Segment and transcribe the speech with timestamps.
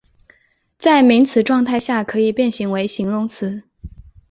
[0.79, 3.61] 在名词状态下可以变形为形容词。